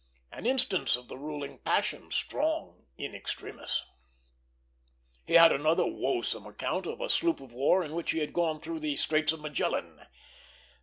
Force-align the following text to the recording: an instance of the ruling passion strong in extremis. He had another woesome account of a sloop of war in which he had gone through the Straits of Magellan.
an 0.31 0.47
instance 0.47 0.95
of 0.95 1.09
the 1.09 1.15
ruling 1.15 1.59
passion 1.59 2.09
strong 2.09 2.87
in 2.97 3.13
extremis. 3.13 3.83
He 5.27 5.33
had 5.35 5.51
another 5.51 5.85
woesome 5.85 6.47
account 6.47 6.87
of 6.87 6.99
a 7.01 7.07
sloop 7.07 7.39
of 7.39 7.53
war 7.53 7.83
in 7.83 7.93
which 7.93 8.09
he 8.09 8.17
had 8.17 8.33
gone 8.33 8.61
through 8.61 8.79
the 8.79 8.95
Straits 8.95 9.31
of 9.31 9.41
Magellan. 9.41 10.01